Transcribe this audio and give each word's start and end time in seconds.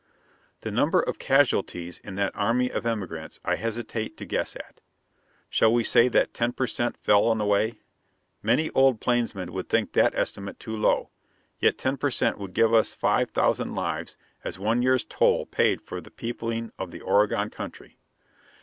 The 0.61 0.71
number 0.71 0.99
of 0.99 1.19
casualties 1.19 1.99
in 1.99 2.15
that 2.15 2.35
army 2.35 2.71
of 2.71 2.87
emigrants 2.87 3.39
I 3.45 3.55
hesitate 3.57 4.17
to 4.17 4.25
guess 4.25 4.55
at. 4.55 4.81
Shall 5.47 5.71
we 5.71 5.83
say 5.83 6.07
that 6.07 6.33
ten 6.33 6.53
per 6.53 6.65
cent 6.65 6.97
fell 6.97 7.27
on 7.27 7.37
the 7.37 7.45
way? 7.45 7.81
Many 8.41 8.71
old 8.71 8.99
plainsmen 8.99 9.51
would 9.53 9.69
think 9.69 9.93
that 9.93 10.15
estimate 10.15 10.59
too 10.59 10.75
low; 10.75 11.11
yet 11.59 11.77
ten 11.77 11.97
per 11.97 12.09
cent 12.09 12.39
would 12.39 12.55
give 12.55 12.73
us 12.73 12.95
five 12.95 13.29
thousand 13.29 13.75
lives 13.75 14.17
as 14.43 14.57
one 14.57 14.81
year's 14.81 15.03
toll 15.03 15.45
paid 15.45 15.81
for 15.83 16.01
the 16.01 16.09
peopling 16.09 16.71
of 16.79 16.89
the 16.89 17.01
Oregon 17.01 17.51
Country. 17.51 17.99